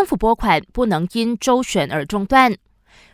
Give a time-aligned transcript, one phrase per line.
[0.00, 2.56] 政府拨款不能因州选而中断。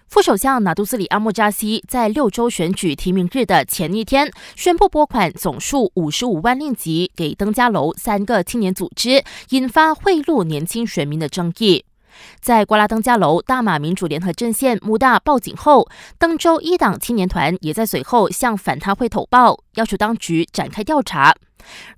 [0.06, 11.84] 副首相纳杜斯里阿莫扎西在六州选举提名日的前一天宣布拨款总数五十五万令吉给登嘉楼三个青年组织，引发贿赂年轻选民的争议。
[12.40, 15.88] 在瓜拉登嘉楼大马民主联合阵线穆大报警后，
[16.20, 21.34] 登州一党青年团也在随后向反贪会投报，要求当局展开调查。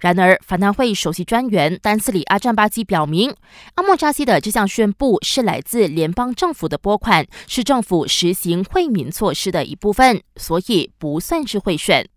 [0.01, 3.35] 然而，反贪会首席专员丹斯里阿占巴基表明，
[3.75, 12.09] 阿莫扎西的这项宣布是来自联邦政府的拨款，是政府实行惠民措施的一部分，所以不算是贿选。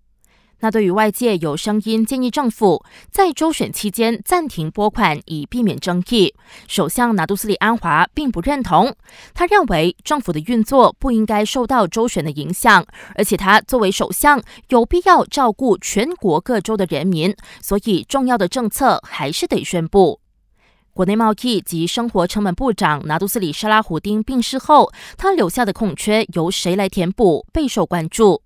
[0.61, 6.33] 那对于外界有声音建议政府在周选期间暂停拨款，以避免争议，
[6.67, 8.95] 首相拿督斯里安华并不认同。
[9.33, 12.85] 他认为政府的运作不应该受到周选的影响，
[13.15, 20.19] 而且他作为首相有必要照顾全国各州的人民，所以重要的政策还是得宣布。
[20.93, 28.41] 国内贸易及生活成本部长拿督斯里沙拉胡丁病逝后，他留下的空缺由谁来填补，备受关注。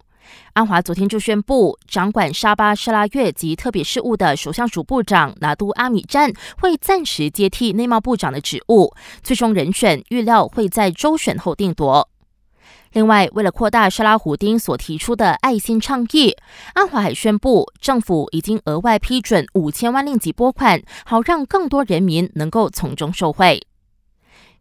[0.54, 12.10] 安华昨天就宣布，掌管沙巴、沙拉越及特别事务的首相署部长拿督阿米赞会暂时接替内贸部长的职务，最终人选预料会在周选后定夺。
[12.94, 16.34] 另外，为了扩大沙拉胡丁所提出的爱心倡议，
[16.76, 23.62] 安华还宣布，政府已经额外批准五千万令吉拨款，好让更多人民能够从中受惠。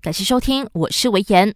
[0.03, 1.55] 感谢收听，我是维言。